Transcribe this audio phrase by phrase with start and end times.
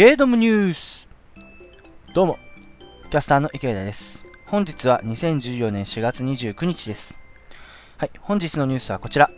[0.00, 1.06] ゲードムニュース
[2.14, 2.38] どうも、
[3.10, 4.26] キャスターの池田です。
[4.46, 7.20] 本日は2014年4月29日です。
[7.98, 9.28] はい、本日のニュースはこちら。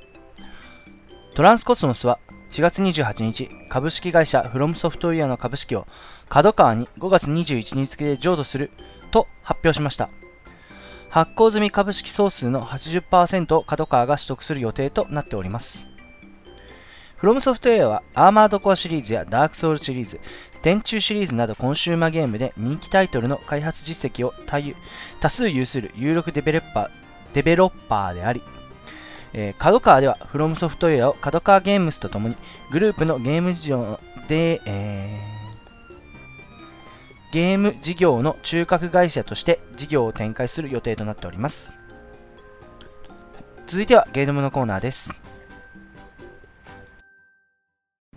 [1.34, 2.20] トランスコスモスは
[2.52, 5.84] 4月28日、株式会社フロムソフトウェアの株式を
[6.28, 8.70] 角川に5月21日付で譲渡する
[9.10, 10.10] と発表しました。
[11.10, 15.88] 発行済み株式総数の80%を角川が取得する予定となっております。
[17.22, 20.18] フロムソフトウェアはアーマードコアシリーズやダークソウルシリーズ、
[20.64, 24.34] 電柱シリーズなどコンシューマーゲームで人気タイトルの開発実績を
[25.20, 26.90] 多数有する有力デベロッパー
[27.32, 28.42] デベロッパーであり、
[29.34, 32.34] えー、角川ではフロムソフトウェアを角川ゲームスとともに
[32.72, 35.42] グループのゲーム事業で、えー
[37.30, 41.78] ゲーム事業の中核会社として事業を展開する予定となっております。
[43.66, 45.21] 続いてはゲームのコーナーです。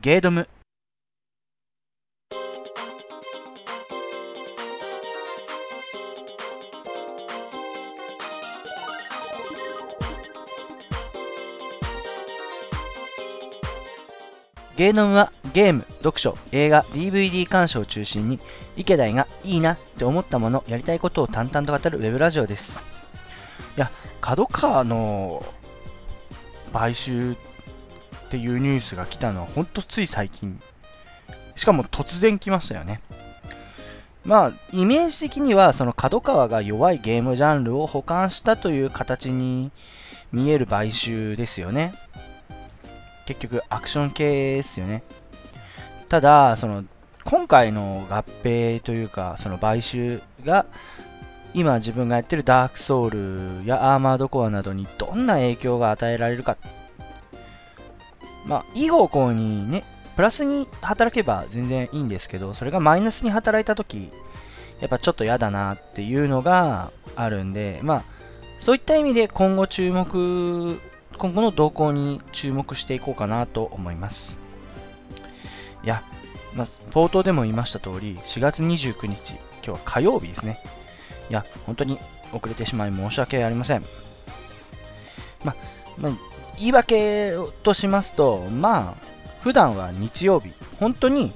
[0.05, 0.47] ゲードム
[14.77, 18.39] ゲーノムはゲーム、読書、映画、DVD 鑑賞を中心に
[18.77, 22.85] 池田がいいなって思ったもの、やりたいことを淡々と語るウェブラジオです。
[23.75, 23.89] いや、
[24.21, 25.43] 角川の
[26.71, 27.35] 買収っ
[28.25, 30.59] っていうニュースが来たのはほんとつい最近。
[31.55, 33.01] しかも突然来ましたよね。
[34.25, 39.71] まあ、イメージ的には、その角川が弱いゲームジャンルを保管したという形に
[40.31, 41.93] 見える買収ですよね。
[43.27, 45.03] 結局アクション系ですよね。
[46.09, 46.83] ただ、その、
[47.23, 50.65] 今回の合併というか、その買収が、
[51.53, 56.57] 今自分がやってるダークソウルやアーマードコアなどにどんな影響が与えられるか。
[58.45, 59.83] まあ、いい方向にね、
[60.15, 64.11] プラスに働けば全然いいんですけど、それがマイナスに働いた時、
[64.79, 68.03] やっぱちょっと嫌だなっていうのがあるんで、まあ、
[68.59, 70.79] そういった意味で今後注目
[71.17, 74.39] 今後の動向に注目していこうかなと思います。
[75.83, 76.03] いや、
[76.55, 80.61] まあ、冒頭でも言いました通り、4月29日、今日は火曜日ですね。
[81.29, 81.99] いや、本当に
[82.33, 83.83] 遅れてしまい申し訳ありません。
[85.43, 85.55] まあ、
[85.97, 86.11] まあ、
[86.57, 87.33] 言い訳
[87.63, 91.31] としますと、まあ、普段は日曜日、本当に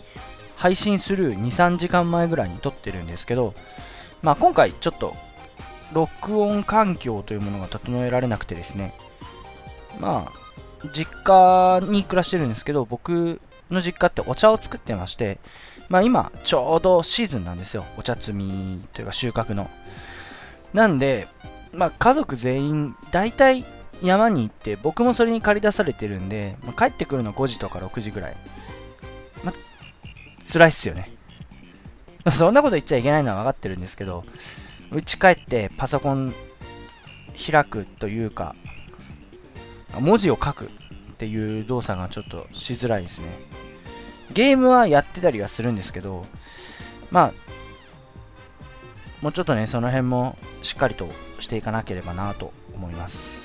[0.56, 3.54] 配信する2、3時間前ぐらいに撮ってるんですけど、
[4.22, 5.16] まあ今回ちょっと
[5.94, 8.94] 録音環境というものが整えられなくてですね、
[10.00, 15.40] まあ、実家に暮らしてるんですけど、僕の実家ってお茶を作ってまして、
[15.90, 17.86] まあ今、ちょうどシーズンなんですよ。
[17.98, 19.70] お茶摘みというか収穫の。
[20.74, 21.28] なんで、
[21.74, 23.66] まあ家族全員、大体
[24.02, 28.36] 山に行って、僕もそれに借り出されてるんで、まあ、帰ってくるの5時とか6時ぐらい。
[29.44, 29.54] まあ、
[30.46, 31.12] 辛いっすよね。
[32.32, 34.24] そんなこと言っちゃいけないのは分かってるんですけど、
[34.92, 36.34] うち帰ってパソコン
[37.52, 38.56] 開くというか、
[40.00, 40.70] 文字を書くっ
[41.18, 43.28] ていう動作がちょっとしづらいですね。
[44.32, 46.26] ゲームはやってたりはするんですけど、
[47.12, 47.34] まあ、
[49.22, 53.39] もうちょっとね、その辺もしっかりとしていかなければなと思います。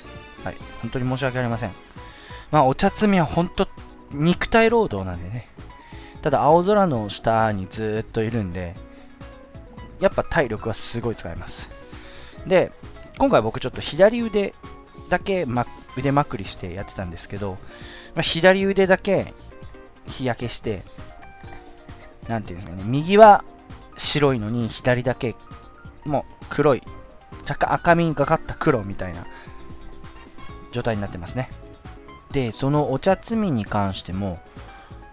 [0.45, 1.71] はい、本当に申し訳ありません。
[2.51, 3.67] まあ、お茶摘みは本当、
[4.13, 5.49] 肉体労働なんでね。
[6.21, 8.75] ただ、青空の下にずっといるんで、
[9.99, 11.71] やっぱ体力はすごい使います。
[12.45, 12.71] で、
[13.17, 14.53] 今回僕ちょっと左腕
[15.09, 15.65] だけ、ま、
[15.97, 17.57] 腕まくりしてやってたんですけど、
[18.13, 19.33] まあ、左腕だけ
[20.07, 20.83] 日焼けして、
[22.27, 23.43] なんていうんですかね、右は
[23.97, 25.35] 白いのに左だけ
[26.05, 26.83] もう黒い、
[27.49, 29.25] 若干赤みがかった黒みたいな
[30.75, 31.49] 状態になってますね。
[32.31, 34.39] で、そのお茶摘みに関しても、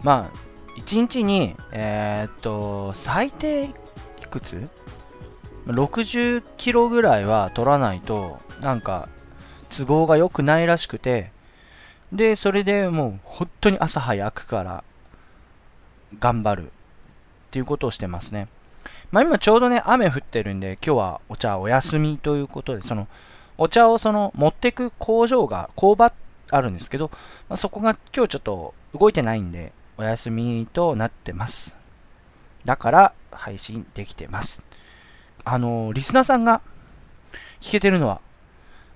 [0.02, 4.68] まあ、1日に、えー、っと、最低いくつ
[5.66, 9.08] ?60 キロぐらいは取らないと、なんか、
[9.70, 11.30] 都合が良くないらしくて、
[12.10, 14.84] で、それでもう本当に朝早くから
[16.18, 16.70] 頑張るっ
[17.52, 18.48] ていうことをしてますね。
[19.12, 23.06] まあ今ちょうどね、雨降ってるんで、今日はお茶お休みということで、その、
[23.58, 26.12] お茶をその持ってく工場が、工場
[26.50, 27.10] あるんですけど、
[27.48, 31.78] まあ、そこが今日ちょっと動いてないんで、お休みとなってます。
[32.64, 34.64] だから配信できてます。
[35.44, 36.62] あのリスナーさんが
[37.60, 38.20] 聞けてるのは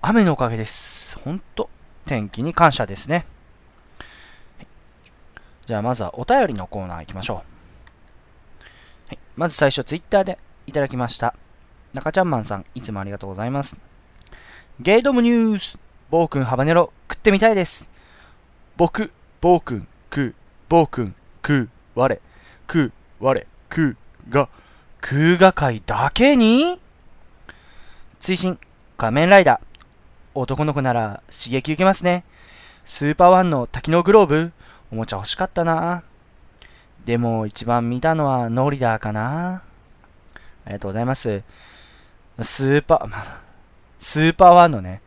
[0.09, 1.19] 雨のおかげです。
[1.19, 1.69] ほんと、
[2.05, 3.27] 天気に感謝ですね。
[5.67, 7.37] じゃあ、まずはお便りのコーナー行きましょう。
[7.39, 7.43] は
[9.15, 11.35] い、まず最初、ツイッターでいただきました。
[11.93, 13.81] 中ちゃんマンさん、いつもありがとうございます。
[14.79, 15.79] ゲイドムニュース、
[16.11, 17.89] 暴君ハバネロ、食ってみたいです。
[18.77, 20.35] 僕、暴君、食う、
[20.69, 22.21] 暴君、食う、我、
[22.69, 23.97] 食う、我、空
[24.29, 24.51] が、
[25.01, 26.79] 空が界だけに？
[28.19, 28.59] 追伸、
[28.99, 29.81] 仮面ライダー。
[30.35, 32.25] 男の子なら刺激受けますね。
[32.85, 34.53] スーパーワンの多機能グローブ、
[34.93, 36.03] おもちゃ欲しかったな。
[37.07, 39.55] でも一番見たのはノリダーかな。
[39.55, 39.63] あ
[40.67, 41.43] りがとうございます。
[42.43, 43.47] スーパー、
[43.99, 45.01] スーパーワンのね、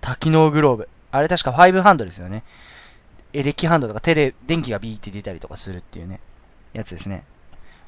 [0.00, 0.88] 多機能グローブ。
[1.12, 2.44] あれ確か5ハンドですよね。
[3.32, 6.20] エレキハンドとか手で電気がビーって出たりとかするっていうね、
[6.72, 7.24] やつですね。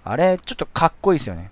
[0.05, 1.50] あれ、ちょっとかっこいいですよね。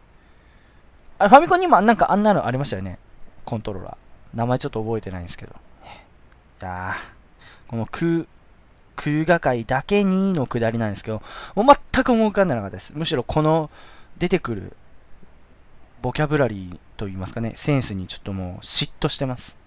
[1.19, 2.99] あれ、ファミコンにもなんかあんなのありましたよね。
[3.45, 3.97] コントローラー。
[4.35, 5.55] 名前ちょっと覚えてないんですけど。
[6.63, 6.95] いや、
[7.69, 8.27] この空、
[8.97, 11.23] 空画界だけにのくだりなんですけど、
[11.55, 12.93] もう全く思い浮かんでなかったです。
[12.95, 13.71] むしろこの
[14.19, 14.77] 出てくる
[16.03, 19.59] ボキャブラリーといいますかね、センスにちょっともう嫉妬してます。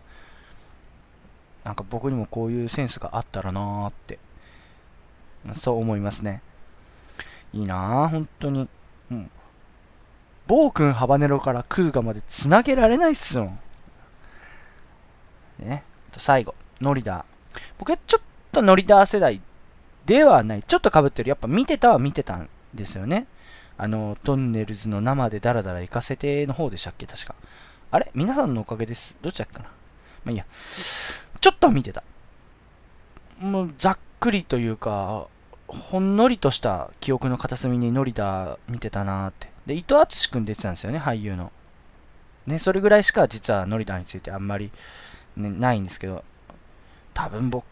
[1.64, 4.20] なんか僕にもこういうセンスがあったらなーって、
[5.54, 6.42] そう思いますね。
[7.54, 8.70] いいなー、本当に。
[9.12, 9.31] うん。
[10.48, 13.52] 暴君ハバネロからクーガまで繋げられないっすよ。
[15.60, 15.84] ね。
[16.10, 17.24] 最後、ノリダー。
[17.78, 19.42] 僕はちょっとノリダー世代
[20.06, 20.64] ではない。
[20.64, 21.30] ちょっと被ってる。
[21.30, 23.28] やっぱ見てたは見てたんですよね。
[23.81, 27.08] あの、トンネルズの生でダラダラ行かせての方でしたっけ？
[27.08, 27.34] 確か。
[27.92, 28.12] あれ？
[28.14, 29.18] 皆さんのおかげです。
[29.22, 29.70] どっちだっけかな？
[29.70, 29.72] ま
[30.28, 30.46] あいいや。
[31.40, 32.04] ちょっとは見てた。
[33.40, 35.28] もうざっくりというか、
[35.70, 39.50] ほんのりとした記憶の片隅にノリダ見てたなーって。
[39.66, 41.54] で、伊藤淳君出てたんですよね、俳優の。
[42.48, 44.72] ね、それぐらいしか実はノリダについてあんまり、
[45.38, 46.26] ね、ないんですけど、
[47.14, 47.64] 多分僕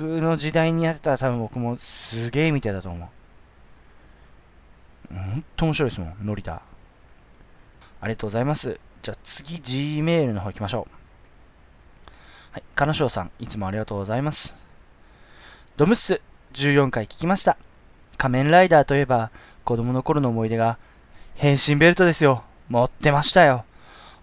[0.00, 3.08] の時代にやってたら多分僕もすげえ見てたと思う。
[5.10, 6.62] ほんと面白いですもん、ノリダ。
[8.00, 8.78] ありがとうございます。
[9.02, 10.92] じゃあ次、G メールの方行きましょう。
[12.52, 14.54] はい、金賞さん、いつもありがとうございます。
[15.76, 16.20] ドムッス、
[16.52, 17.56] 14回聞きました。
[18.16, 19.30] 仮面ライダーといえば、
[19.64, 20.78] 子供の頃の思い出が、
[21.34, 22.44] 変身ベルトですよ。
[22.68, 23.64] 持ってましたよ。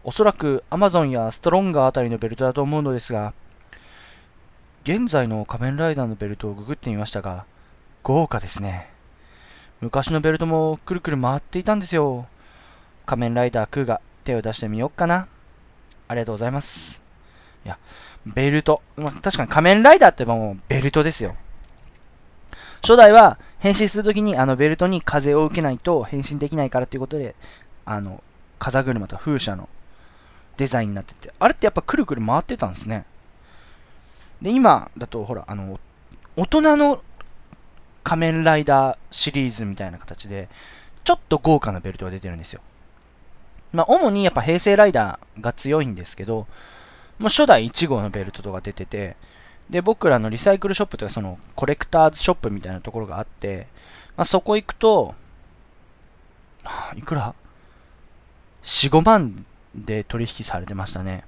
[0.04, 3.34] おそらく Amazon やストロンガーあたりのベルトだと思うのですが、
[4.84, 7.46] 現在の仮面ライダーのベルトをググってみましたが、
[8.04, 8.95] 豪華ですね。
[9.82, 12.28] 昔のベルトもくるくる回っていたんですよ。
[13.06, 15.28] 仮面ライダークーが手を出してみようかな。
[16.08, 17.02] ありがとうございます。
[17.66, 17.78] いや、
[18.26, 18.82] ベルト。
[18.96, 21.36] まあ、確かに仮面ライダーってもうベルトですよ。
[22.82, 27.36] 初代は変身するときにあのベルトに風を受けないと変身できないからということで、
[27.84, 28.24] あの、
[28.60, 29.70] 風車と風車の
[30.58, 33.06] デザインになってて、あれってやっぱくるくる回ってたんですね。
[34.42, 35.80] で、今だとほら、あの、
[36.36, 37.02] 大人の
[38.06, 40.48] 仮面ライダーシリーズみたいな形で、
[41.04, 42.62] ちょっと豪華なベルトが出てるんですよ。
[43.74, 46.48] まあ、主にやっぱ平成ライダーが強いんですけど、
[47.18, 49.18] もう初代1号のベルトとか出てて、
[49.72, 53.68] で、僕らのリサイクルショップとか、その、コレクターズショップみたいなところがあって、
[54.16, 55.16] まあ、そこ行くと、
[56.96, 57.34] いくら
[58.64, 61.26] ?4、5万で取引されてましたね。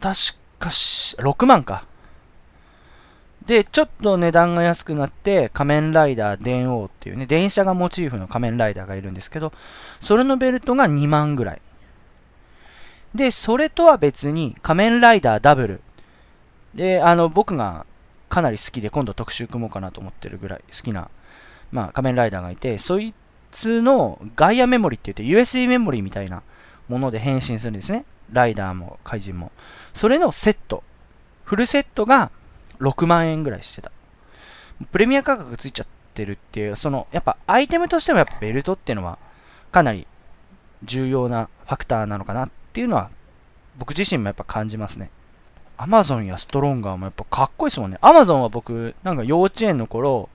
[0.00, 0.14] 確
[0.60, 1.84] かし、6万か。
[3.46, 9.52] で、ちょっと値段が安くなって、仮面ライダー電王っていうね、電車がモチーフの仮面ライダーがいるんですけど、
[10.00, 11.62] それのベルトが2万ぐらい。
[13.14, 15.80] で、それとは別に仮面ライダーダブル。
[16.74, 17.86] で、あの、僕が
[18.28, 21.08] かなり好きで今度特集組もうかなと思ってるぐらい好きな、
[21.70, 23.14] まあ、仮面ライダーがいて、そい
[23.52, 26.42] つのガイアメモリって言って USB メモリみたいな
[26.88, 28.04] もので変身するんですね。
[28.32, 29.52] ライダーも怪人も。
[29.94, 30.82] それのセット。
[31.44, 32.32] フルセットが
[32.80, 33.90] 6万円ぐらいしてた。
[34.92, 39.18] プレミア価格ついちゃってるっていう、その、やっぱアイテムとしてはやっぱベルトっていうのは
[39.72, 40.06] かなり
[40.82, 43.10] 重要なファクターなのかなっていうのは
[43.78, 45.10] 僕自身もやっぱ感じますね。
[45.78, 47.98] アマゾンやストロンガーもやっぱかっこいいですもんね。
[48.00, 50.30] アマゾンは僕、なんか幼稚園の頃、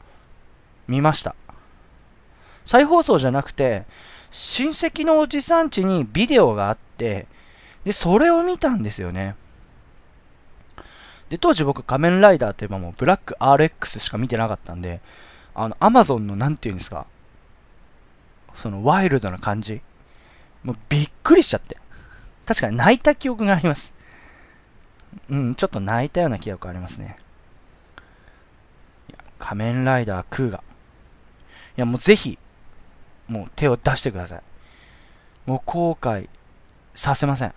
[0.88, 1.36] 見ました。
[2.64, 3.86] 再放送じゃなくて、
[4.30, 7.26] 親戚のおじさん家にビデオがあって、
[7.84, 9.36] で、それを見たんですよね。
[11.32, 15.00] で、当時僕仮面ライダーといえばもうブラック RX しか見てなかったんで、
[15.56, 17.08] あの、アマゾンのなんて言うんですか、
[18.54, 19.82] そのワイルドな感じ。
[20.64, 21.78] もうびっくりしちゃって。
[22.46, 23.94] 確かに泣いた記憶があります。
[25.30, 27.16] うん、ちょっと泣いたような記憶ありますね。
[29.40, 30.58] 仮面ライダークーガ。
[30.58, 30.62] い
[31.78, 32.38] や、もうぜひ、
[33.30, 34.42] もう手を出してください。
[35.46, 36.28] もう後悔
[36.94, 37.54] させません。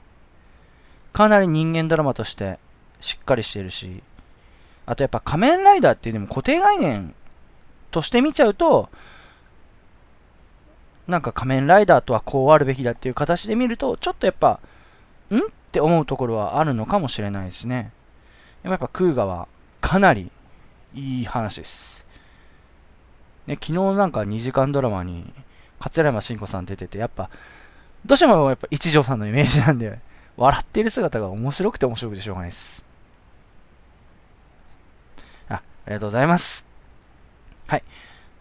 [1.12, 2.59] かなり人間ドラマとして
[3.04, 4.02] しっかりしてるし、
[4.87, 7.14] あとやっぱ仮面ライダーっていうでも固定概念
[7.90, 8.88] として見ちゃうと、
[11.06, 14.58] なんか仮面ライダーとはこうあるべきだっていう形で見ると、ちょっとやっぱ、
[15.30, 17.92] んって思うところはあるのかもしれないですね。
[18.62, 19.49] でもやっぱクーガは
[19.82, 20.30] かなり
[20.94, 22.06] いい話です。
[23.46, 25.30] ね、昨日なんか2時間ドラマに
[25.78, 27.28] 桂山慎吾さん出てて、やっぱ、
[28.06, 29.99] どうしてもやっぱ一条さんのイメージなんで、
[30.37, 32.84] 笑ってる姿が面白くて面白くてしょうがないです。
[35.87, 36.67] あ、りがとうございます。
[37.67, 37.85] はい。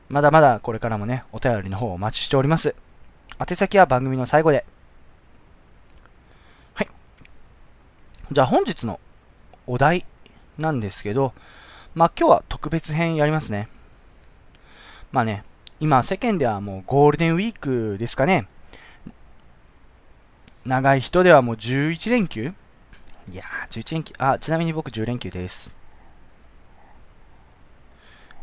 [0.09, 2.75] まだまだこれからもね、お便りの方をお待ちしております。
[3.39, 4.65] 宛先は番組の最後で。
[6.73, 6.87] はい。
[8.31, 8.99] じゃあ本日の
[9.67, 10.05] お題
[10.57, 11.33] なんですけど、
[11.95, 13.67] まあ今日は特別編やりますね。
[15.11, 15.43] まあね、
[15.79, 18.47] 今世間ではもうゴールデンウィークですかね。
[20.65, 22.53] 長い人ではもう11連休
[23.31, 24.13] いやー、11連休。
[24.17, 25.75] あ、ちなみに僕10連休です。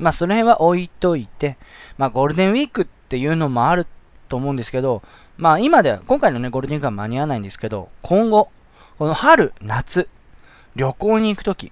[0.01, 1.59] まあ、その辺は置いといて、
[1.99, 3.87] まあ、ゴールデンウィークっていうのもある
[4.29, 5.03] と思うんですけど、
[5.37, 8.51] まあ、今では、今回のね、ゴールデンウィークは間に合わないんですけど、今後、
[8.99, 10.09] この春、夏、
[10.75, 11.71] 旅行に行くとき、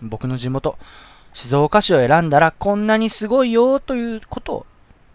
[0.00, 0.78] 僕の地元、
[1.34, 4.66] 静岡市を選んだらこんなにすごいよということを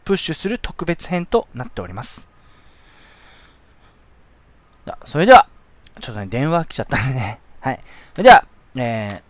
[0.06, 2.30] プッシュする特別編となっております。
[5.06, 5.48] それでは、
[6.00, 7.40] ちょっとね、電話来ちゃったんでね。
[7.62, 7.80] はい。
[8.14, 9.22] それでは、えー、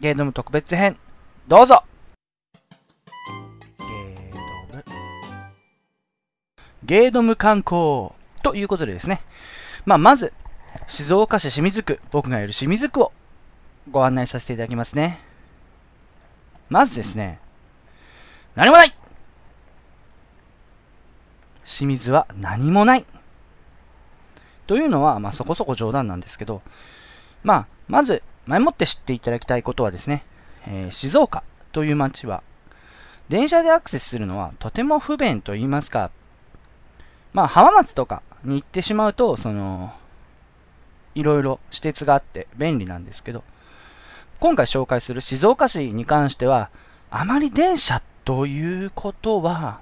[0.00, 0.96] ゲードム特別編、
[1.48, 1.84] どうぞ
[6.90, 8.10] ゲードム観光
[8.42, 9.20] ということでですね。
[9.86, 10.32] まあ、まず、
[10.88, 13.12] 静岡市清水区、僕がいる清水区を
[13.92, 15.20] ご案内させていただきますね。
[16.68, 17.38] まずですね、
[18.56, 18.94] 何もない
[21.64, 23.06] 清水は何もない
[24.66, 26.60] というのは、まあ、そこそこ冗談なんですけど、
[27.44, 30.24] まあ、まず、前もって知っていただきたいことはですね、
[30.66, 32.42] えー、静岡という街は、
[33.28, 36.10] 電車でアクセスするのはとても不便と言いますか、
[37.32, 39.92] まあ、浜松とかに行ってしまうと、その、
[41.14, 43.44] いろいろ私鉄があって便利なんですけど、
[44.38, 46.70] 今回紹介する静岡市に関しては、
[47.10, 49.80] あまり電車ということは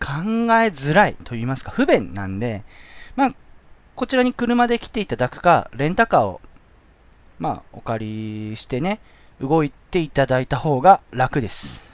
[0.00, 2.64] 考えづらいと言いますか、不便なんで、
[3.14, 3.30] まあ、
[3.94, 6.40] こちらに車で来ていただくか、レンタカーを、
[7.38, 9.00] まあ、お借りしてね、
[9.40, 11.86] 動いていただいた方が楽です。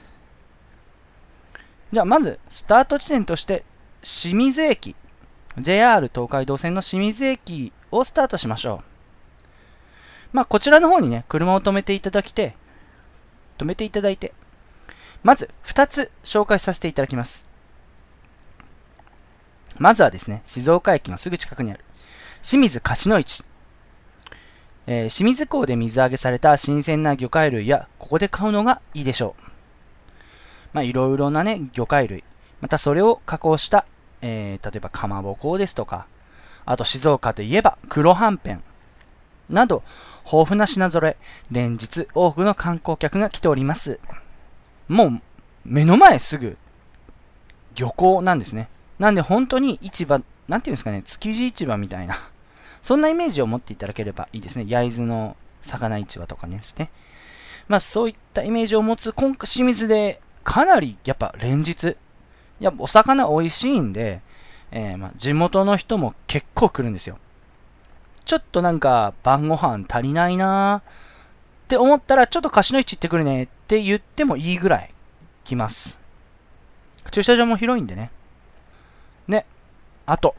[1.92, 3.64] じゃあ、まず、スタート地点として、
[4.02, 4.96] 清水駅、
[5.58, 8.92] JR 東海道線の清水駅をスタートしましょう。
[10.32, 12.56] まあ、こちらの方にね、車を止めていただきて、
[13.58, 14.32] 止めていただいて、
[15.22, 17.48] まず、2つ紹介させていただきます。
[19.78, 21.84] まずはですね、静岡駅のすぐ近くにある、
[22.42, 23.44] 清水貸の市。
[24.88, 29.42] えー、清水港で水揚げされた新鮮な魚介類や、ここで買うのがいいでしょう。
[30.72, 32.24] まあ、いろいろなね、魚介類。
[32.60, 33.86] またそれを加工した、
[34.22, 36.06] えー、例えばかまぼこですとか、
[36.64, 38.62] あと静岡といえば黒はんぺん。
[39.50, 39.82] など、
[40.24, 41.16] 豊富な品揃え、
[41.50, 44.00] 連日多くの観光客が来ております。
[44.88, 45.20] もう、
[45.64, 46.56] 目の前すぐ、
[47.74, 48.68] 漁港なんですね。
[48.98, 52.16] なんで本当に市場、なんていうんですかね、築地市場みたいな
[52.82, 54.64] そんなイメージを持っていただければいいですね。
[54.66, 56.90] 焼津の魚市場とかねですね。
[57.68, 61.96] まあそういったイメージを持つ今回清水でかなりやっぱ連日、
[62.60, 64.20] やっぱお魚美味しいんで、
[64.70, 67.18] えー、まあ地元の人も結構来るんですよ。
[68.24, 70.82] ちょっとなんか晩ご飯足りないなーっ
[71.68, 74.90] て思ったらちょっと貸しの市行ってくるねって言ってもいいぐらい
[75.44, 76.00] 来ます。
[77.10, 78.10] 駐車場も広いんでね。
[79.26, 79.46] ね、
[80.06, 80.34] あと、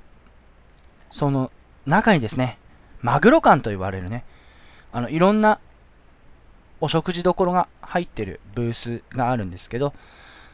[1.10, 1.52] その
[1.86, 2.58] 中にですね、
[3.02, 4.24] マグロ館と言われるね、
[4.92, 5.60] あの、いろんな
[6.80, 9.94] お食事どころが入ってるブースがあるんですけど、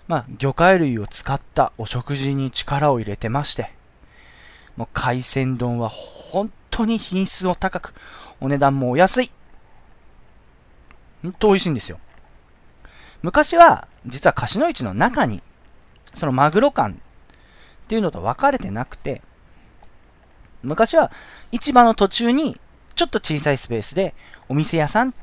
[0.10, 3.72] まあ、魚介類を使ったお食事に力を入れてまして、
[4.76, 7.94] もう海鮮丼は本当に品質も高く、
[8.42, 9.32] お値段もお安い。
[11.22, 12.00] 本当美味しいんですよ。
[13.22, 15.44] 昔は、実は貸の市の中に、
[16.16, 16.98] そのマグロ館っ
[17.88, 19.22] ていうのと分かれてなくて、
[20.64, 21.12] 昔は
[21.52, 22.60] 市場の途中に
[22.96, 24.16] ちょっと小さいスペースで
[24.48, 25.14] お店屋さん、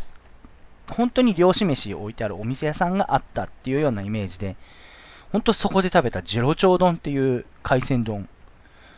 [0.91, 4.57] 本当に漁師飯置いてあるお店屋さんがあったっていうようなイメージで、
[5.33, 8.29] 本当そこで食べたジロチョウ丼っていう海鮮丼。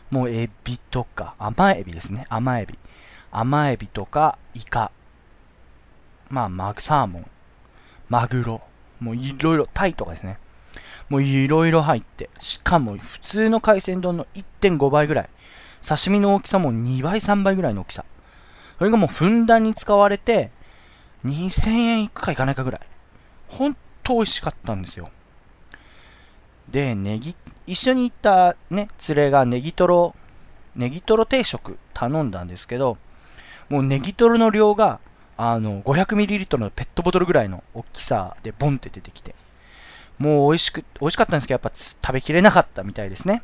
[0.09, 2.25] もうエビとか、甘エビですね。
[2.29, 2.77] 甘エビ。
[3.31, 4.91] 甘エビとかイカ。
[6.29, 7.25] まあ、マグサーモン。
[8.07, 8.61] マグロ。
[8.99, 10.37] もういろいろ、タイとかですね。
[11.09, 12.29] もういろいろ入って。
[12.39, 15.29] しかも普通の海鮮丼の1.5倍ぐらい。
[15.87, 18.05] 刺身の大きさも2倍、3倍ぐらいの大きさ。
[18.77, 20.51] それがもうふんだんに使われて、
[21.25, 22.81] 2000円いくかいかないかぐらい。
[23.47, 25.09] ほんと美味しかったんですよ。
[26.69, 27.35] で、ネギ、
[27.67, 30.15] 一緒に行ったね、連れがネギトロ、
[30.75, 32.97] ネギトロ定食頼んだんですけど、
[33.69, 34.99] もうネギトロの量が、
[35.37, 39.35] あの、500ml のペットボトルぐらいの大きさでボンって出てきて、
[40.17, 43.41] もう美味しく、美味しかったんですけど、やっぱ食べきれなかったみたいですね。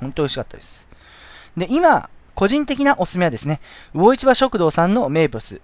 [0.00, 0.86] 本当美味しかったです。
[1.56, 3.60] で、今、個人的なおすすめはですね、
[3.92, 5.60] 魚市場食堂さんの名物、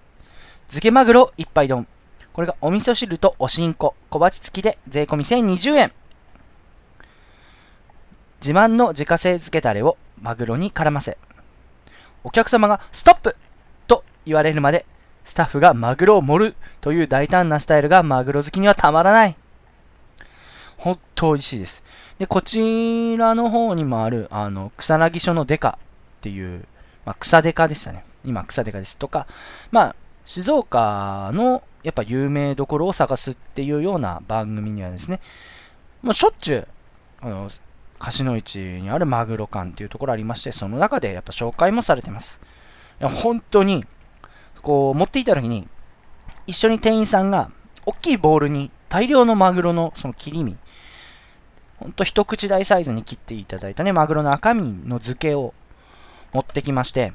[0.67, 1.87] 漬けマグロ一杯丼。
[2.33, 5.93] これがお味噌汁とおしんこ、小鉢付きで税込み1020円。
[8.41, 11.17] 自慢の自家製漬けタレをマグロに絡ませ、
[12.23, 13.35] お客様がストップ
[13.87, 14.85] と言われるまで、
[15.23, 19.35] スタッフがマグロを盛るという大胆なスタイルがマグロ好きにはたまらない。
[20.77, 21.83] ほんと美味しいです。
[22.19, 25.77] で、こちらの方にもある、あの、草薙署のデカ
[26.17, 26.65] っていう、
[27.05, 28.03] まあ、草デカでしたね。
[28.23, 28.97] 今、草デカです。
[28.97, 29.27] とか、
[29.71, 29.95] まあ、
[30.25, 35.21] 静岡のやっぱ有名どころを探すっていうような番組にはですね、
[36.01, 36.67] もうしょっちゅう、
[37.21, 37.49] あの、
[37.99, 42.41] 貸の市にあるマグロ館っていうところありまして、その中でやっぱ紹介もされてます。
[42.99, 43.85] いや、本当に、
[44.61, 45.67] こう、持っていた時に、
[46.47, 47.51] 一緒に店員さんが、
[47.85, 50.57] 大きいボールに大量のマグロのその切り身、
[51.77, 55.53] ほんと一口大サイズに切っていただいたね、マグロの赤身の漬けを
[56.33, 57.13] 持ってきまして、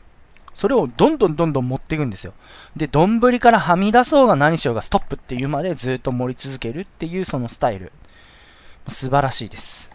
[0.53, 2.33] それをどんどんどんどん持っていくんですよ。
[2.77, 7.93] で、丼からはみ出そうが何しようがストップっていうまでずっと盛り続けるっていうそのスタイル。
[8.89, 9.93] 素晴らしいです。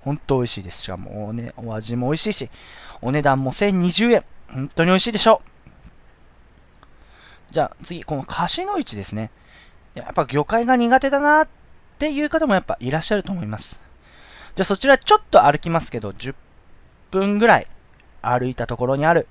[0.00, 0.82] 本当美味しいです。
[0.82, 2.50] しかもお,、ね、お味も美味しいし、
[3.02, 4.24] お値段も1020円。
[4.48, 5.58] 本当に美味しいでしょう。
[7.50, 9.30] じゃあ次、この河岸の市ですね。
[9.94, 11.48] やっぱ魚介が苦手だなっ
[11.98, 13.82] ていう方もやっぱいらっしゃると思います。
[14.54, 16.34] じゃあそちらちょっと歩きますけど、10
[17.10, 17.66] 分ぐらい
[18.22, 19.28] 歩いたところにある、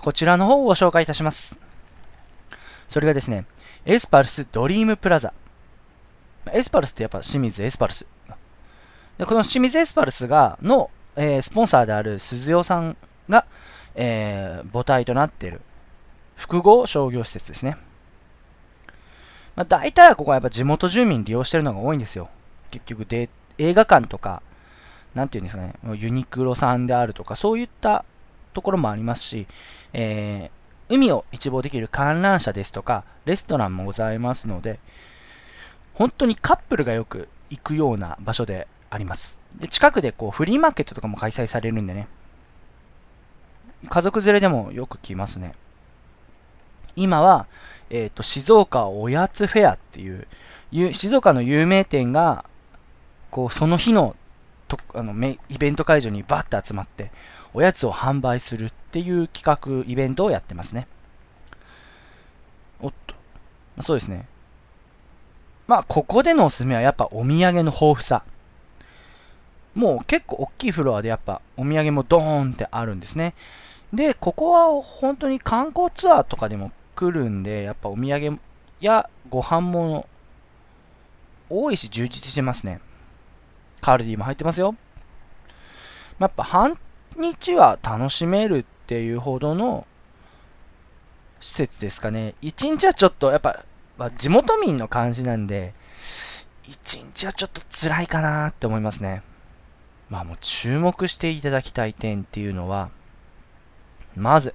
[0.00, 1.58] こちらの方をご紹介いたします。
[2.88, 3.44] それがですね、
[3.84, 5.32] エスパルスドリームプラザ。
[6.52, 8.06] エスパルスってやっぱ清水エスパルス。
[9.18, 12.96] でこの清水エスパルスが、の、えー、スポンサーである鈴与さん
[13.28, 13.46] が、
[13.94, 15.60] えー、母体となっている
[16.36, 17.76] 複合商業施設ですね。
[19.56, 22.30] まあ、大体はここはやっぱ地元住民利用してるのが多いんですよ。
[22.70, 23.28] 結局で、
[23.58, 24.40] 映画館とか、
[25.14, 28.04] なんていうんですかね、ユニクロさんであるとか、そういった
[28.58, 29.46] ところもありますし、
[29.92, 34.80] えー、海を一望できる観覧車ですとか、レストランもございますので、
[35.94, 39.42] 本当にカップルがよく行くような場所であります。
[39.54, 42.08] で、近くでこうフリーマーケットとかも開催されるんでね、
[43.88, 45.54] 家族連れでもよく来ますね。
[46.96, 47.46] 今は、
[47.90, 52.44] えっ、ー、と、静岡おやつフェアっていう、静岡の有名店が、
[53.30, 54.16] こう、その日の
[54.68, 57.10] とあのイベント会場にバッと集まって、
[57.54, 60.86] おやつを販売するっていう企画、イベントをやってますね。
[62.80, 63.14] おっと。
[63.80, 64.26] そうですね。
[65.66, 68.22] まあ、ここでのおすすめはやっぱお土産の豊富さ。
[69.74, 73.34] もう結構大きいフロアでやっぱお土産もドーンってあるんですね。
[73.92, 78.40] で、ここは本当に観光ツアーとかでも来るんで、やっぱお土産
[78.80, 80.06] やご飯も
[81.50, 82.80] 多いし充実してますね。
[83.80, 84.74] カルディも入ってますよ。
[86.18, 86.78] やっぱ半
[87.18, 89.86] 日は楽しめるっていうほどの
[91.40, 92.34] 施設ですかね。
[92.40, 93.64] 一日はちょっと、やっぱ、
[93.96, 95.74] まあ、地元民の感じなんで、
[96.66, 99.22] 一日はちょっと辛いかなって思いますね。
[100.10, 102.90] まあもう注目していただきたい点っていうのは、
[104.16, 104.54] まず、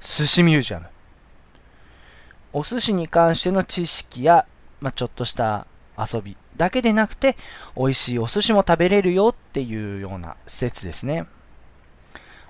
[0.00, 0.86] 寿司ミュージアム。
[2.52, 4.46] お寿司に関しての知識や、
[4.80, 7.36] まあ、ちょっとした遊びだけでなくて、
[7.76, 11.26] 美味しいお寿司も食べれるよっていうような施設ですね。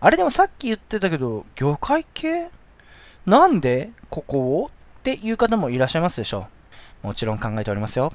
[0.05, 2.51] あれでもさっき言ってたけど、魚介系？
[3.25, 6.49] なんでここをっていう方もいらっしゃいますでしょ
[7.05, 7.07] う。
[7.07, 8.11] もちろん考えておりますよ。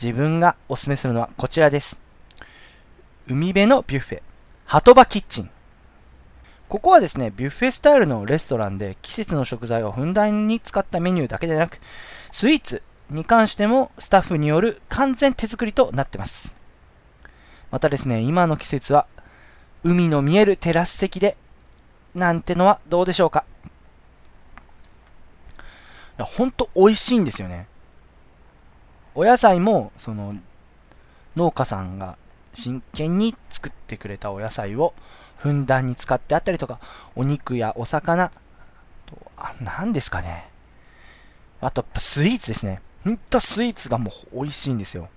[0.00, 1.98] 自分がおすすめするのはこちらです。
[3.26, 4.22] 海辺のビュッフェ、
[4.66, 5.50] ハトバキッチン。
[6.68, 11.80] ここはですね、ビュッフェスタイルのレストランで季節の食材をふんだんに使ったメニューだけでなく、
[12.32, 16.54] スイーツ、に関してもスタッフによる完全手作りとなってます。
[17.70, 19.06] またですね、今の季節は
[19.84, 21.36] 海の見えるテラス席で
[22.14, 23.44] なんてのはどうでしょうか
[26.18, 27.68] いや、ほんと美味しいんですよね。
[29.14, 30.34] お野菜も、その、
[31.36, 32.18] 農家さんが
[32.52, 34.94] 真剣に作ってくれたお野菜を
[35.36, 36.80] ふんだんに使ってあったりとか、
[37.14, 38.30] お肉やお魚、
[39.06, 40.50] とあ何ですかね。
[41.60, 42.82] あと、スイーツですね。
[43.04, 45.08] ほんとスイーツがもう美味しいんですよ。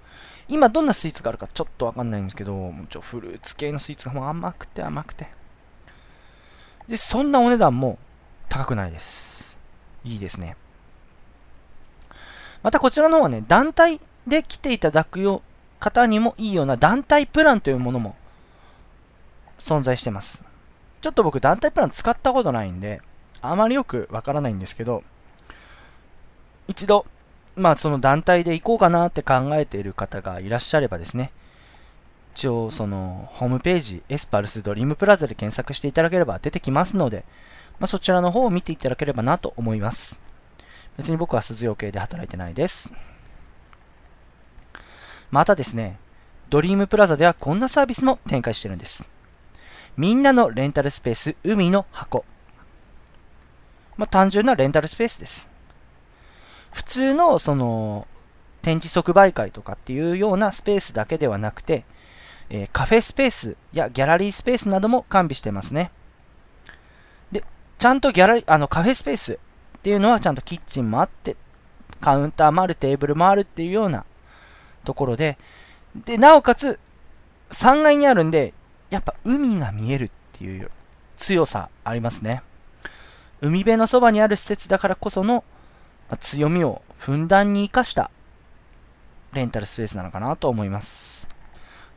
[0.51, 5.29] 今どんなスイーツがあるかちょっとわかんないんですけど、もうちょフルーツ系のスイーツがもう甘くて甘くて。
[6.89, 7.97] で、そんなお値段も
[8.49, 9.57] 高くないです。
[10.03, 10.57] いいですね。
[12.63, 15.41] またこちらの方はね、団体で来ていただくよ
[15.79, 18.15] 方にもいいような団体プランというものも
[19.57, 20.43] 存在してます。
[20.99, 23.01] ちょっと僕団体プラン使ったことないんで、
[23.41, 25.01] あまりよくわからないんですけど、
[26.67, 27.05] 一度
[27.55, 31.31] まあその団体で行こうかなって考えている方がいらっしゃればですね、
[32.33, 37.25] 一応そのホームページ、エスパルスドリームプラザで検索していただければ出てきますので、
[37.79, 40.21] まあ、そちらの方を見ていただければなと思います。
[40.97, 42.93] 別に僕は鈴養系で働いてないです。
[45.29, 45.97] またですね、
[46.49, 49.09] ドリームプラザではこんなサービスも展開してるんです。
[49.97, 52.23] みんなのレンタルスペース、海の箱。
[53.97, 55.50] まあ、単純なレンタルスペースです。
[56.71, 58.07] 普通のその
[58.61, 61.83] 展示即売会とかっていうようなスペースだけではなくて、
[62.49, 65.91] えー、カフェスペースやギャラリースペースなども完備してますね。
[67.31, 67.43] で、
[67.77, 69.37] ちゃんとギャラリー、あのカフェスペースっ
[69.81, 71.35] ていうのはちゃんとキッチンもあって、
[71.99, 74.05] カウンターもある、テーブルもあるっていうような
[74.83, 75.37] ところで、
[75.95, 76.79] で、なおかつ
[77.51, 78.53] 3階にあるんで、
[78.89, 80.69] やっぱ海が見えるっていう
[81.15, 82.41] 強さありますね。
[83.41, 85.43] 海辺のそばにある施設だからこその
[86.11, 88.11] ま強みをふんだんに活かした
[89.33, 91.27] レンタルスペースなのかなと思います。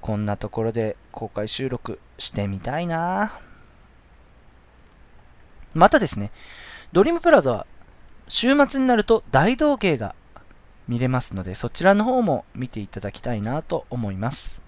[0.01, 3.33] こんなところで公開収録してみたいな
[5.75, 6.31] またですね、
[6.93, 7.67] ドリームプラザは
[8.29, 10.15] 週末になると大道芸が
[10.87, 14.63] 見れますので、そちらの方も見ていただきたいなと思います。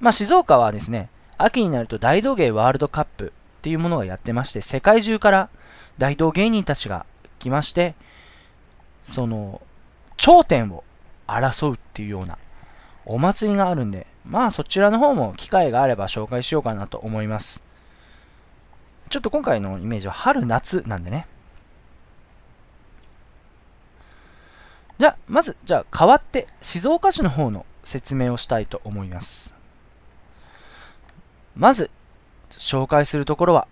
[0.00, 1.08] まあ、静岡はですね、
[1.38, 5.48] 秋になると大道芸ワールドカップっていうものがやってまして、世界中から
[5.98, 7.06] 大道芸人たちが
[7.38, 7.94] 来まして、
[9.04, 9.60] その、
[10.16, 10.84] 頂点を
[11.26, 12.38] 争うっていうような
[13.06, 17.62] お祭りがあるんで、まあそちらの方も機会があれば紹介しようかなと思います。
[19.10, 21.26] ちょっと今回のイメージは春夏なんでね。
[24.98, 29.52] じゃあ、まず、じゃあ変わって静岡市の方の説明をしたいと思います。
[31.56, 31.90] まず、
[32.50, 33.66] 紹介するところは、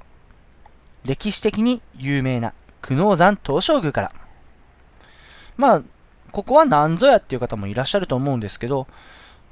[1.05, 4.22] 歴史的に有名な久能山東照宮から。
[5.57, 5.83] まあ、
[6.33, 8.87] ここは何ぞやっていう方もいらっしゃると思うんですけど、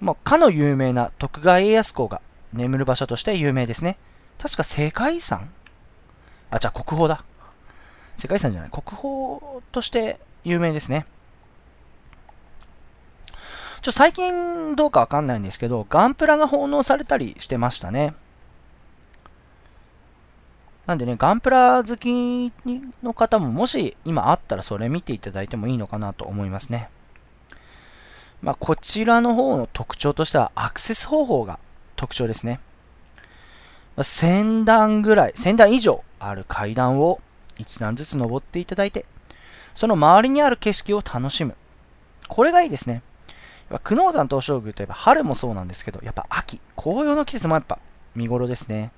[0.01, 3.99] まあ、かの有名な徳川家康公が眠る場所として有名ですね。
[4.39, 5.51] 確か世界遺産？
[6.51, 7.23] あ、じゃあ国宝だ。
[8.17, 8.71] 世界遺産じゃない。
[8.71, 11.07] 国宝として有名ですね。
[13.83, 18.15] ちょ、最近どうかわかんないんですけど、ガンプラが奉納されたりしてましたね。
[20.91, 22.53] なんでね、ガンプラ好き
[23.01, 26.91] の方ももし今あったらそれ見ていただいてもいいのかなと思いますね。
[28.43, 31.61] まあ、こちらの方の特徴としてはアクセス方法が
[31.95, 32.59] 特徴ですね。
[33.95, 37.21] まあ、1000段ぐらい、1000段以上ある階段を
[37.59, 39.07] 1段ずつ登っていただいて、
[39.77, 41.55] その周りにある景色を楽しむ。
[42.27, 43.05] これがいいですね。
[43.85, 47.79] 久能山東照宮といえば春もそうなんですけど、やっぱ秋、紅葉の季節もやっぱ
[48.17, 48.91] 見頃ですね。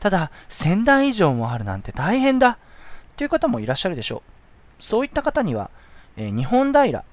[0.00, 2.58] ただ、1000段以上もあるなんて大変だ
[3.16, 4.22] という方もいらっしゃるでしょう。
[4.78, 5.70] そういった方には、
[6.16, 7.04] えー、日本平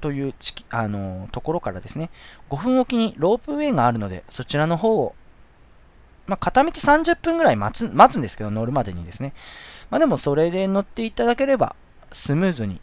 [0.00, 0.34] という
[0.70, 2.10] あの、ところからですね、
[2.50, 5.14] 5分おきにロープウェイがあるので、そちらの方を、
[6.26, 9.32] まあ、片道30分ぐらい待つ待つんですけど、乗るまでにですね。
[9.90, 11.76] まあ、でもそれで乗っていただければ、
[12.10, 12.80] スムーズに、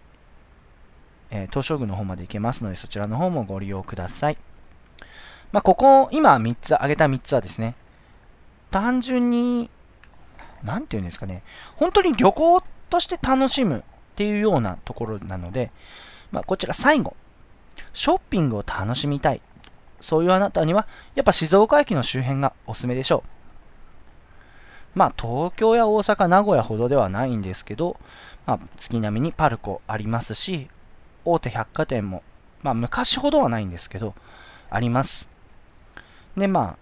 [1.29, 4.37] え、東照宮の方まで行けますので、そちらの方もご利用ください。
[5.51, 7.75] まあ、ここ、今3つ、挙げた3つはですね、
[8.69, 9.69] 単純に、
[10.63, 11.43] なんていうんですかね、
[11.75, 13.81] 本当に旅行として楽しむっ
[14.15, 15.71] ていうようなところなので、
[16.31, 17.15] まあ、こちら最後、
[17.93, 19.41] ショッピングを楽しみたい。
[20.01, 23.29] そういうあなたには、やっぱ静岡駅の周辺がおすすめでしょう。
[24.95, 27.99] まあ、東京や大阪、名古屋ほどではないんですけど、
[28.45, 30.69] まあ、月並みにパルコありますし、
[31.25, 32.23] 大手百貨店も、
[32.61, 34.15] まあ、昔ほどはないんですけど、
[34.69, 35.29] あります。
[36.35, 36.77] で、まあ、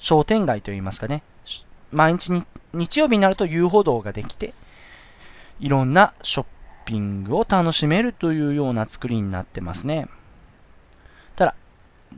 [0.00, 1.22] 商店街といいますかね、
[1.92, 4.54] 毎日に、日曜日になると遊歩道ができて、
[5.60, 6.46] いろんなショッ
[6.86, 10.08] ピングを楽しめるというような作りになってますね。
[11.36, 11.54] ただ、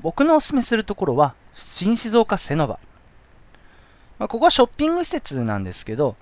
[0.00, 2.78] 僕のおすすめするところは、新静岡セノバ。
[4.20, 6.14] まあ、ここはショッピング施設なんですけど、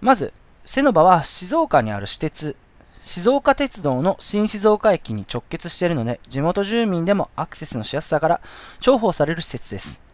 [0.00, 0.32] まず、
[0.64, 2.56] セノバは静岡にある私鉄、
[3.02, 8.40] 静岡鉄道の新静岡駅に直結しているので、地元住民でもアクセスのしやすさから
[8.80, 10.05] 重宝される施設です。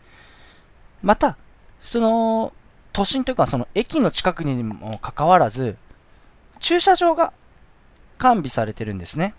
[1.03, 1.37] また、
[1.81, 2.53] その、
[2.93, 5.77] 都心というか、その駅の近くにもかかわらず、
[6.61, 7.33] 駐車場が
[8.19, 9.35] 完備されてるんですね。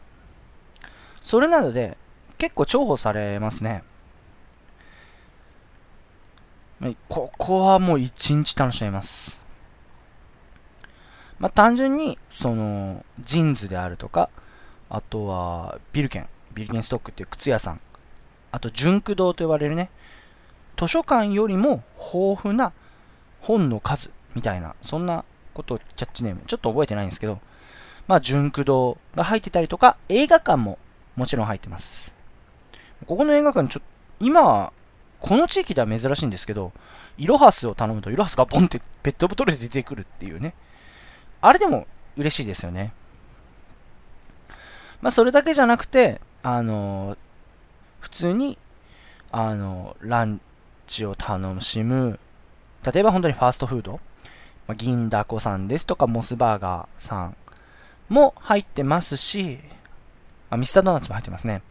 [1.21, 1.97] それなので、
[2.38, 3.84] 結構重宝されますね。
[7.08, 9.41] ここはもう一日楽しめます。
[11.39, 14.30] まあ、単純に、その、ジーンズであるとか、
[14.89, 17.82] あとは、ビルケン、ビルケンストックっていう靴屋さん、
[18.52, 19.89] あと、純駆堂と呼ばれるね、
[20.77, 22.71] 図書館よりも豊富な
[23.41, 27.39] 本の数みたいな、そんなことをキャッチネーム、ちょっと覚えてないんですけど、
[28.07, 30.77] まあ、純駆動が入ってたりとか、映画館も
[31.15, 32.15] もちろん入ってます。
[33.05, 34.73] ここの映画館、ちょっと、今、
[35.19, 36.73] この地域では珍しいんですけど、
[37.17, 40.53] イロハスを頼むとイロハスがボンってペットボトルで出てくるっていうね。
[41.41, 42.93] あれでも嬉しいですよね。
[45.01, 47.17] まあ、それだけじゃなくて、あのー、
[47.99, 48.57] 普通に、
[49.31, 50.41] あのー、ラン
[50.88, 52.19] チを楽しむ、
[52.84, 54.00] 例えば本当にファーストフード、
[54.67, 57.36] ま、銀だこさんですとか、モスバーガーさん
[58.10, 59.60] も入ってますし、
[60.50, 61.62] あ、ミスタードーナツも入ってますね。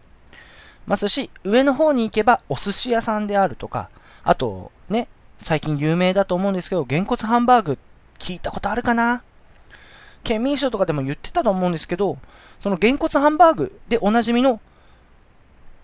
[0.86, 3.88] ますし、上の方に行けばお寿司屋さんであるとか、
[4.24, 7.78] あと、ね、最近有名だと思うんですけど、げんこつハンバーグ
[8.18, 9.22] 聞いたことあるかな？
[10.24, 12.18] 県民賞とかでも言ってたと思うんですけど、
[12.60, 14.60] そのげんこつハンバーグでおなじみの、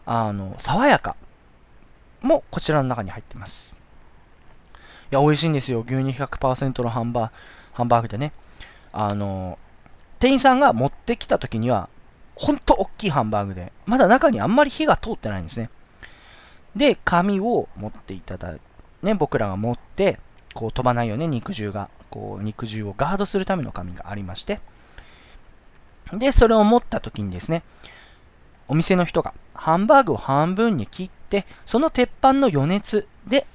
[0.06, 1.16] あの、爽やか
[2.22, 3.76] もこちらの中に入ってます。
[5.10, 5.80] いや、美味しいんですよ。
[5.86, 7.30] 牛乳100%のハンバー
[7.72, 8.32] ハンバーグでね。
[8.92, 9.58] あの、
[10.18, 11.88] 店員さんが持ってきた時には、
[12.34, 15.70] ほんと大きいハンバーグで、まだ中にあんまり火が通ってないんですね。
[16.74, 18.60] で、紙を持っていただい、
[19.02, 20.18] ね、僕らが持って、
[20.54, 21.88] こう飛ばないよね、肉汁が。
[22.10, 24.60] こう、肉汁をガードするための紙がありまして。
[26.12, 27.62] で、それを持った時にですね、
[28.66, 33.46] お店の人がハンバーグを半分に切って、その鉄板の余熱で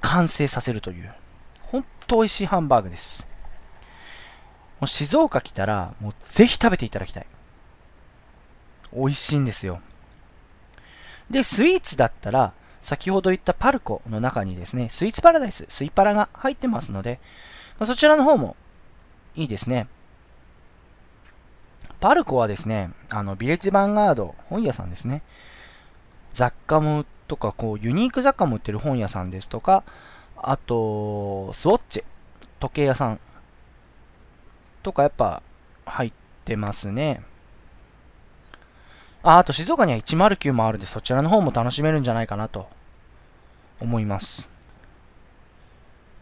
[0.00, 1.12] 完成させるという、
[1.60, 3.26] ほんと美味しいハンバーグです。
[4.80, 7.26] もう静岡来たら、もうぜひ食べていただきたい。
[8.92, 9.80] 美味しいんですよ。
[11.30, 17.20] で、スイーツだったら、先ほど言ったパルコの中にですね、スイーツパラダイス、スイパラが入ってますので、
[17.78, 18.56] まあ、そちらの方も
[19.36, 19.86] いいですね。
[22.00, 25.22] パルコはですね、あの、ビレッジヴァンガード、本屋さんですね。
[26.32, 29.84] 雑貨もとか、こう、ユニーク雑貨も売ってる本屋さんですとか、
[30.36, 32.04] あと、スウォッチ、
[32.60, 33.20] 時計屋さん
[34.82, 35.42] とかやっぱ
[35.86, 36.12] 入っ
[36.44, 37.22] てますね。
[39.22, 42.68] あ、あと静岡には109もあるんで、そちらの方も楽しめるんじゃないかなと
[43.80, 44.50] 思います。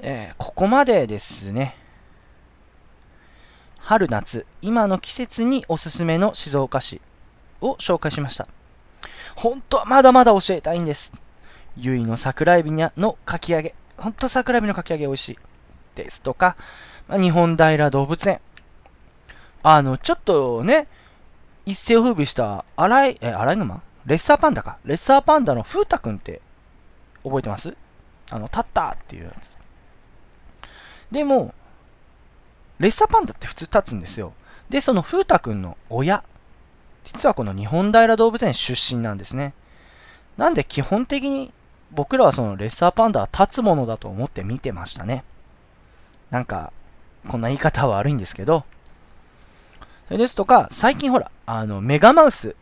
[0.00, 1.76] えー、ここまでですね。
[3.78, 7.00] 春夏、今の季節におすすめの静岡市
[7.60, 8.46] を紹介しました。
[9.36, 11.12] 本当はまだまだ教えたいんです。
[11.76, 13.74] ゆいの桜エビのかき揚げ。
[13.96, 15.38] 本当桜エビのかき揚げ美味しい。
[15.94, 16.56] ですとか、
[17.08, 18.40] まあ日本平動物園。
[19.62, 20.88] あの、ちょっとね、
[21.66, 24.78] 一世を風靡した荒い、え、荒い沼レッサーパンダか。
[24.84, 26.40] レッサーパンダの風太くんって
[27.22, 27.76] 覚えてます？
[28.30, 29.52] あの、立ったっていうやつ。
[31.10, 31.54] でも、
[32.78, 34.32] レッサーパンダって普通立つんですよ。
[34.70, 36.24] で、その風太くんの親。
[37.12, 39.52] 実はこの日本平動物園出身なんですね。
[40.36, 41.52] なんで基本的に
[41.90, 45.24] 僕らはそのレッサーパンダは立つものだと思って見てましたね。
[46.30, 46.72] なんか、
[47.28, 48.64] こんな言い方は悪いんですけど、
[50.06, 52.54] それですとか、最近ほら、あの、メガマウス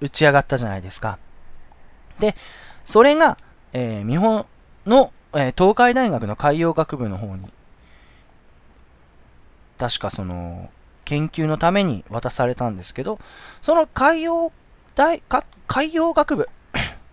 [0.00, 1.18] 打ち上がったじゃないですか。
[2.20, 2.34] で、
[2.86, 3.36] それが、
[3.74, 4.46] えー、日本
[4.86, 7.52] の、えー、東海大学の海洋学部の方に、
[9.76, 10.70] 確かその、
[11.10, 13.18] 研究のために渡されたんですけど、
[13.62, 14.52] その海洋
[14.94, 15.20] 大、
[15.66, 16.48] 海洋学部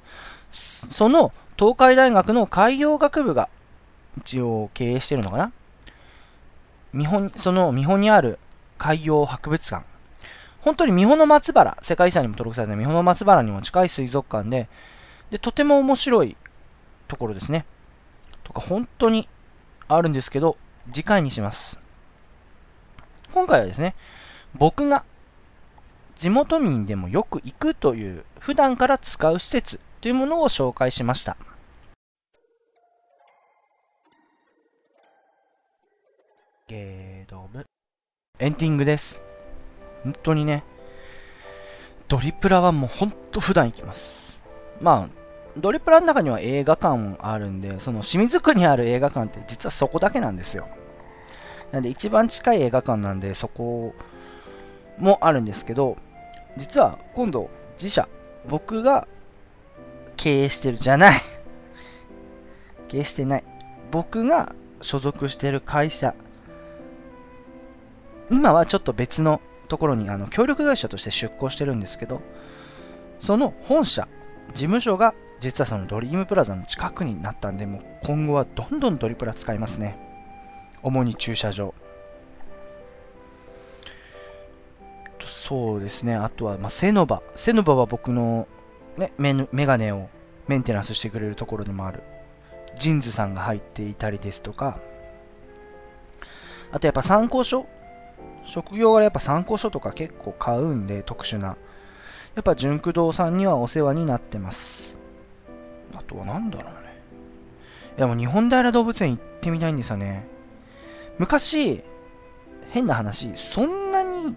[0.51, 3.49] その東海大学の海洋学部が
[4.17, 5.51] 一応経営してるのかな？
[6.93, 8.38] 日本、その見本にある
[8.77, 9.83] 海洋博物館。
[10.62, 14.69] 本当に三保の松原、世界遺産にも登録された三保の松原にも近い水族館で、
[15.31, 16.38] で、とても面白い
[17.07, 17.65] ところですね。
[18.43, 19.27] とか、本当に
[19.88, 20.55] あるんですけど、
[20.93, 21.87] 次回にします。
[23.38, 23.93] 今回はですね、
[24.56, 25.06] 僕が
[26.15, 31.38] 地元民でもよく行くという普段から使う施設というものを紹介しました。
[36.67, 37.63] ゲードム
[38.39, 39.21] エンディングです。
[40.04, 40.63] 本当にね、
[42.08, 44.41] ドリプラはもうほんと普段行きます。
[44.82, 45.10] まあ、
[45.56, 50.67] ドリプラの中には映画館もあるんで、その清水区にある映画館って実はそこだけなんですよ。
[51.71, 53.93] なんで一番近い映画館なんでそこ
[54.97, 55.97] もあるんですけど、
[56.56, 58.08] 実は今度自社、
[58.47, 59.08] 僕が
[60.15, 61.19] 経営してるじゃない
[62.88, 63.43] 経営してない。
[63.91, 66.13] 僕が所属してる会社
[68.30, 72.21] 今はちょっと別のところにあの協力会社として出向してるんですけど、
[73.19, 74.08] その本社、
[74.49, 80.07] 事務所が実はそのドリームプラザの近くになったんで、もう今後はどんどんドリプラ使いますね。
[80.83, 81.73] 主に駐車場。
[85.25, 86.15] そうですね。
[86.15, 87.21] あとは、まあ、セノバ。
[87.35, 88.47] セノバは僕の、
[88.97, 90.09] ね、メメガネを
[90.47, 92.01] メンテナンスしてくれるところでもある。
[92.75, 94.79] ジンズさんが入っていたりですとか、
[96.71, 97.65] あとやっぱ参考書
[98.45, 101.57] 職業柄やっぱ参考書とか結構買うんで、特殊な。
[102.35, 104.99] やっぱ純駆動さんにはお世話になってます。
[105.95, 107.01] あとは何だろうね。
[107.97, 110.37] いやもう日本平動物園行ってみたいんですよね。
[111.17, 111.84] 昔、
[112.69, 114.36] 変な話、そんなに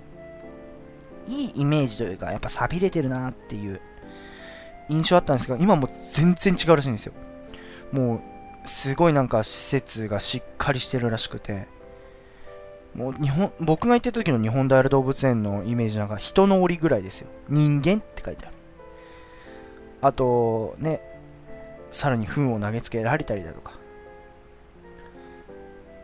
[1.29, 3.81] いいイメージというか、やっぱ錆びれてるなっていう
[4.88, 7.12] 印象あったんですけど、今も全然違うらしいんですよ。
[7.93, 11.66] もう、すごいなんか施設がしっかりしてるらしくて、
[12.95, 17.29] もう日本、僕が行った時の日本大動物園のイメージなんか人の檻ぐらいですよ。
[17.49, 18.55] 人間って書いてある。
[20.03, 21.01] あと、ね、
[21.90, 23.80] さらに糞を投げつけられたりだとか。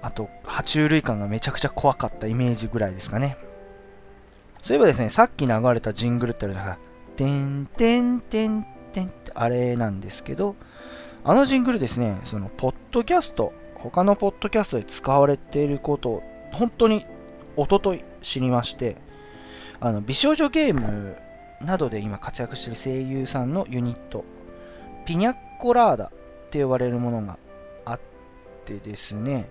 [0.06, 3.36] あと、爬虫類感がめちゃくちゃ怖かったイメージぐらいですかね。
[4.62, 7.16] そういえばですね、さっき流れたジングルってあるじゃないですか。
[7.16, 10.54] てんてんてんてんってあれなんですけど、
[11.24, 17.04] あのジングルですね、その、ポッドキャスト、他のポッドキャストで使われていることを、本当に、
[17.56, 18.98] おととい知りまして、
[19.80, 21.16] あの、美少女ゲーム
[21.62, 24.24] などで今活躍している声優さんのユニット、
[25.04, 26.10] ピニャッコラーダっ
[26.50, 27.40] て呼ばれるものが
[27.84, 28.00] あっ
[28.64, 29.50] てですね、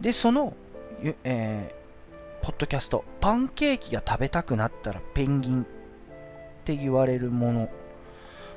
[0.00, 0.54] で、その、
[1.24, 5.66] えー、ポッドキャスト、パンケーキが食べたくなったらペンギンっ
[6.64, 7.68] て言われるもの。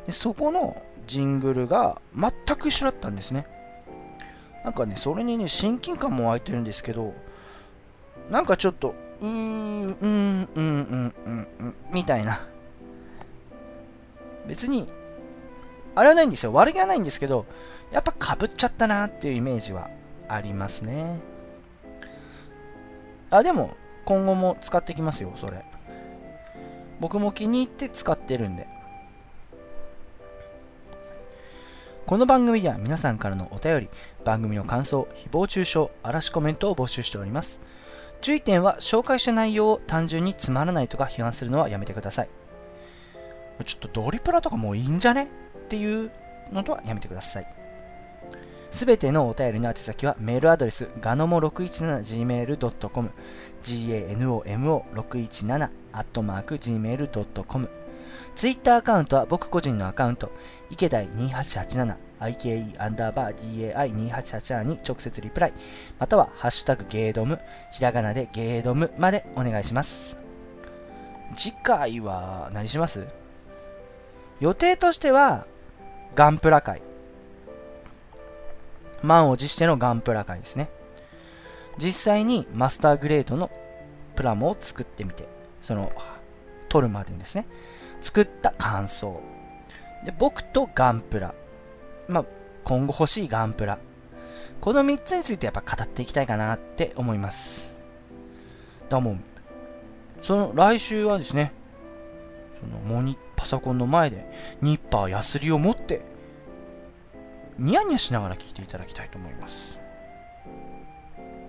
[0.06, 3.46] でそこのジングルが全く一緒だったんですね。
[4.64, 7.14] なんかねそれにね親近感も湧いてるんですけど
[8.30, 12.40] なんかちょっとうーんうんうんうんうんうんみたいな。
[14.48, 14.88] 別に
[15.96, 16.54] あれはないんですよ。
[16.54, 17.46] 悪気はないんですけど
[17.92, 19.90] やっぱかぶっちゃったなっていうイメージは
[20.28, 21.20] ありますね
[23.30, 25.64] あでも今後も使ってきますよそれ
[27.00, 28.68] 僕も気に入って使ってるんで。
[32.08, 33.90] この番組では皆さんからのお便り、
[34.24, 37.60] 番組の感想、誹謗中傷、嵐コメントを募集しております。
[38.22, 42.30] 注意点は紹介した内容を単純につまらないとか批判するのはやめてください。
[43.66, 45.30] ちょっとドリプラとかもういいんじゃね？
[45.66, 46.10] っていう
[46.52, 47.57] のとはやめてください。
[48.78, 53.10] すべてのお便りの宛先はメールアドレスガノモ 617gmail.com
[53.64, 57.70] ganomo617 gmail.com
[58.36, 60.32] ツイッターアカウントは僕個人のアカウント
[60.70, 65.54] 池田2887 IKE アンダーバー DAI2887 に直接リプライ
[65.98, 67.40] またはハッシュタグゲードム
[67.72, 70.20] ひらがなでゲードムまでお願いします。
[71.36, 73.08] 次回は何します？
[74.40, 75.48] 予定としては
[76.14, 76.84] ガンプラ会。
[79.04, 80.70] 満を持してのガンプラ会ですね。
[81.78, 83.52] 実際にマスターグレードの
[84.16, 85.28] プラモを作ってみて、
[85.62, 85.92] その、
[86.70, 87.48] 取るまでにですね、
[88.02, 89.22] 作った感想。
[90.06, 91.34] で、僕とガンプラ。
[92.08, 92.26] まあ、
[92.64, 93.80] 今後欲しいガンプラ。
[94.60, 97.84] この3つについてやっぱ語っていきたいかなって思います。
[98.90, 99.24] だもん、
[100.22, 101.54] その来週はですね、
[102.60, 104.26] そのモニパソコンの前で
[104.62, 106.02] ニッパーヤスリを持って
[107.60, 109.82] ニヤニヤしながら聞いていただきたいと思います。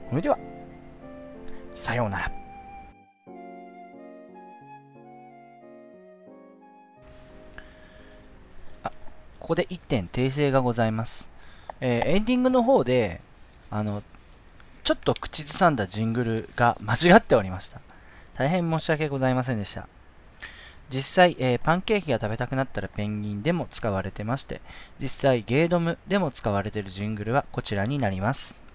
[0.09, 0.39] それでは、
[1.75, 2.33] さようなら。
[8.85, 8.91] あ、
[9.39, 11.29] ここで1点訂正がございます。
[11.81, 13.21] えー、エンディングの方で、
[13.71, 14.03] あの、
[14.85, 17.81] ちょっと口ずさんだジングルが間違っておりました。
[18.35, 19.87] 大変申し訳ございませんでした。
[20.91, 24.61] 実際、えー、パンケーキが食べたくなったらペンギンでも使われてまして、
[25.01, 28.68] 実際ゲードムでも使われているジングルはこちらになります。